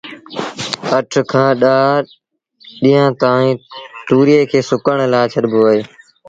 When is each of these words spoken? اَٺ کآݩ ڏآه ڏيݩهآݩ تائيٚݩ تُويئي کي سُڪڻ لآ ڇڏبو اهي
اَٺ 0.97 1.11
کآݩ 1.31 1.57
ڏآه 1.61 1.95
ڏيݩهآݩ 2.81 3.15
تائيٚݩ 3.21 3.61
تُويئي 4.07 4.41
کي 4.51 4.59
سُڪڻ 4.69 4.97
لآ 5.11 5.21
ڇڏبو 5.31 5.61
اهي 5.67 5.81